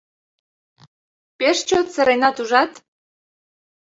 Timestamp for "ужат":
2.43-2.71